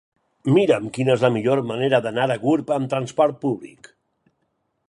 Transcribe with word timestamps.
Mira'm 0.53 0.87
quina 0.95 1.13
és 1.15 1.25
la 1.25 1.31
millor 1.35 1.61
manera 1.73 2.01
d'anar 2.07 2.27
a 2.31 2.39
Gurb 2.47 2.75
amb 2.79 2.93
trasport 2.95 3.41
públic. 3.45 3.93